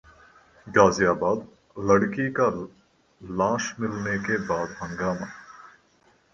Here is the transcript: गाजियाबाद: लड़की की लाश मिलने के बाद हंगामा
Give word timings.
गाजियाबाद: 0.67 1.43
लड़की 1.77 2.27
की 2.39 2.65
लाश 3.21 3.71
मिलने 3.79 4.17
के 4.25 4.37
बाद 4.47 4.75
हंगामा 4.81 5.33